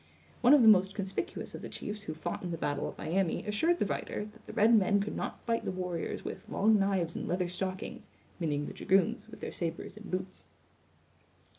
[0.41, 3.45] One of the most conspicuous of the chiefs who fought in the battle of Miami
[3.45, 7.15] assured the writer, that the red men could not fight the warriors with "long knives
[7.15, 8.09] and leather stockings";
[8.39, 10.47] meaning the dragoons with their sabers and boots.